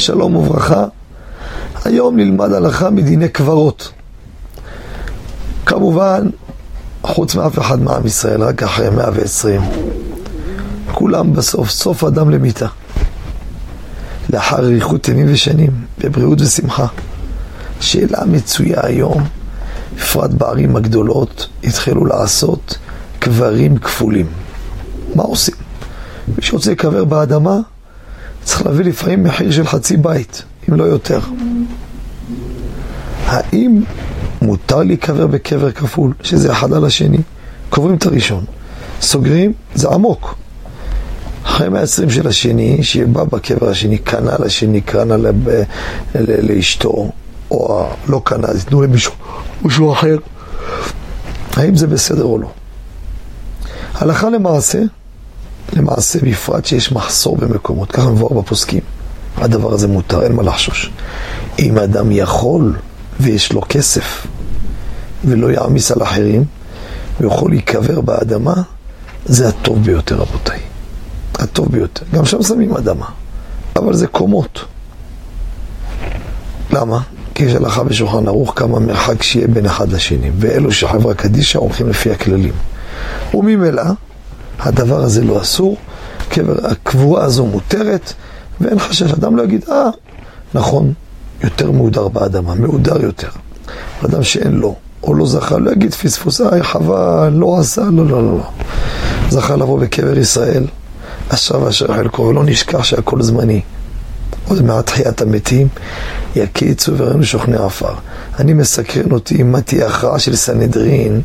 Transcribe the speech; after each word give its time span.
שלום 0.00 0.36
וברכה. 0.36 0.84
היום 1.84 2.16
נלמד 2.16 2.52
הלכה 2.52 2.90
מדיני 2.90 3.28
קברות. 3.28 3.92
כמובן, 5.66 6.28
חוץ 7.02 7.34
מאף 7.34 7.58
אחד 7.58 7.80
מעם 7.80 8.06
ישראל, 8.06 8.42
רק 8.42 8.62
אחרי 8.62 8.90
120. 8.90 9.60
כולם 10.92 11.32
בסוף, 11.32 11.70
סוף 11.70 12.04
אדם 12.04 12.30
למיתה. 12.30 12.66
לאחר 14.32 14.58
אריכות 14.58 15.08
ימים 15.08 15.26
ושנים, 15.32 15.70
בבריאות 15.98 16.40
ושמחה. 16.40 16.86
שאלה 17.80 18.24
מצויה 18.26 18.80
היום, 18.82 19.24
בפרט 19.96 20.30
בערים 20.30 20.76
הגדולות, 20.76 21.48
התחילו 21.64 22.04
לעשות 22.04 22.78
קברים 23.18 23.78
כפולים. 23.78 24.26
מה 25.14 25.22
עושים? 25.22 25.54
מי 26.28 26.42
שרוצה 26.42 26.72
לקבר 26.72 27.04
באדמה, 27.04 27.58
צריך 28.50 28.66
להביא 28.66 28.84
לפעמים 28.84 29.22
מחיר 29.22 29.50
של 29.50 29.66
חצי 29.66 29.96
בית, 29.96 30.42
אם 30.68 30.74
לא 30.74 30.84
יותר. 30.84 31.20
האם 33.26 33.82
מותר 34.42 34.82
להיקבר 34.82 35.26
בקבר 35.26 35.72
כפול, 35.72 36.12
שזה 36.22 36.52
אחד 36.52 36.72
על 36.72 36.84
השני? 36.84 37.18
קוברים 37.68 37.96
את 37.96 38.06
הראשון, 38.06 38.44
סוגרים, 39.00 39.52
זה 39.74 39.88
עמוק. 39.88 40.34
אחרי 41.44 41.68
120 41.68 42.10
של 42.10 42.28
השני, 42.28 42.82
שבא 42.82 43.24
בקבר 43.24 43.68
השני, 43.68 43.98
קנה 43.98 44.36
לשני, 44.38 44.80
קנה 44.80 45.16
לאשתו, 46.14 47.10
או 47.50 47.88
לא 48.08 48.22
קנה, 48.24 48.48
אז 48.48 48.62
יתנו 48.62 48.82
למישהו, 48.82 49.12
מישהו 49.62 49.92
אחר. 49.92 50.16
האם 51.56 51.76
זה 51.76 51.86
בסדר 51.86 52.24
או 52.24 52.38
לא? 52.38 52.50
הלכה 53.94 54.30
למעשה, 54.30 54.82
למעשה 55.72 56.18
בפרט 56.22 56.64
שיש 56.64 56.92
מחסור 56.92 57.36
במקומות, 57.36 57.92
ככה 57.92 58.10
מבואר 58.10 58.40
בפוסקים. 58.40 58.80
הדבר 59.36 59.74
הזה 59.74 59.88
מותר, 59.88 60.22
אין 60.22 60.32
מה 60.32 60.42
לחשוש. 60.42 60.90
אם 61.58 61.78
אדם 61.78 62.12
יכול 62.12 62.76
ויש 63.20 63.52
לו 63.52 63.60
כסף 63.68 64.26
ולא 65.24 65.50
יעמיס 65.50 65.90
על 65.90 66.02
אחרים 66.02 66.44
ויכול 67.20 67.50
להיקבר 67.50 68.00
באדמה, 68.00 68.54
זה 69.24 69.48
הטוב 69.48 69.84
ביותר, 69.84 70.16
רבותיי. 70.16 70.58
הטוב 71.34 71.68
ביותר. 71.72 72.04
גם 72.12 72.24
שם 72.24 72.42
שמים 72.42 72.76
אדמה, 72.76 73.06
אבל 73.76 73.94
זה 73.94 74.06
קומות. 74.06 74.64
למה? 76.70 77.00
כי 77.34 77.44
יש 77.44 77.54
הלכה 77.54 77.84
בשולחן 77.84 78.28
ערוך 78.28 78.52
כמה 78.56 78.78
מרחק 78.78 79.22
שיהיה 79.22 79.46
בין 79.46 79.66
אחד 79.66 79.92
לשני, 79.92 80.30
ואלו 80.38 80.72
שחברה 80.72 81.14
קדישא 81.14 81.58
הולכים 81.58 81.88
לפי 81.88 82.10
הכללים. 82.10 82.52
וממילא, 83.34 83.82
הדבר 84.62 85.00
הזה 85.00 85.24
לא 85.24 85.40
אסור, 85.42 85.76
הקבורה 86.62 87.24
הזו 87.24 87.46
מותרת, 87.46 88.12
ואין 88.60 88.78
חשש, 88.78 89.12
אדם 89.12 89.36
לא 89.36 89.42
יגיד, 89.42 89.64
אה, 89.68 89.88
נכון, 90.54 90.92
יותר 91.44 91.70
מהודר 91.70 92.08
באדמה, 92.08 92.54
מהודר 92.54 93.04
יותר. 93.04 93.28
אדם 94.04 94.22
שאין 94.22 94.52
לו, 94.52 94.74
או 95.02 95.14
לא 95.14 95.26
זכה, 95.26 95.58
לא 95.58 95.70
יגיד 95.70 95.94
פספוס, 95.94 96.40
אה, 96.40 96.62
חבל, 96.62 97.28
לא 97.32 97.58
עשה, 97.58 97.82
לא, 97.82 98.06
לא, 98.06 98.22
לא, 98.22 98.38
לא. 98.38 98.50
זכה 99.30 99.56
לבוא 99.56 99.80
בקבר 99.80 100.18
ישראל, 100.18 100.66
אשר 101.28 101.62
ואשר 101.62 101.86
חלקו, 101.94 102.22
ולא 102.22 102.44
נשכח 102.44 102.84
שהכל 102.84 103.22
זמני. 103.22 103.60
עוד 104.48 104.62
מעט 104.62 104.86
תחיית 104.86 105.22
המתים, 105.22 105.68
יקיצו 106.36 106.92
וראינו 106.96 107.24
שוכני 107.24 107.56
עפר. 107.56 107.94
אני 108.38 108.52
מסקרן 108.52 109.12
אותי 109.12 109.42
מה 109.42 109.60
תהיה 109.60 109.86
הכרעה 109.86 110.18
של 110.18 110.36
סנהדרין 110.36 111.20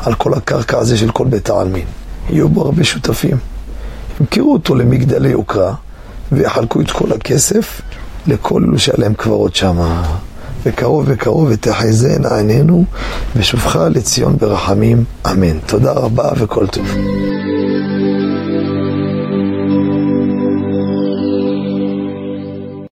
על 0.00 0.14
כל 0.14 0.34
הקרקע 0.34 0.78
הזה 0.78 0.96
של 0.96 1.10
כל 1.10 1.26
בית 1.26 1.50
העלמין. 1.50 1.84
יהיו 2.30 2.48
בו 2.48 2.62
הרבה 2.62 2.84
שותפים. 2.84 3.36
ימכרו 4.20 4.52
אותו 4.52 4.74
למגדלי 4.74 5.28
יוקרה 5.28 5.74
ויחלקו 6.32 6.80
את 6.80 6.90
כל 6.90 7.12
הכסף 7.12 7.80
לכל 8.26 8.62
אלו 8.64 8.76
להם 8.98 9.14
קברות 9.14 9.54
שמה. 9.54 10.18
וקרוב 10.64 11.04
וקרוב 11.08 11.48
ותחזינה 11.50 12.36
עינינו 12.36 12.84
ושובך 13.36 13.76
לציון 13.76 14.36
ברחמים, 14.36 15.04
אמן. 15.30 15.58
תודה 15.66 15.92
רבה 15.92 16.30
וכל 16.36 16.66
טוב. 16.66 16.86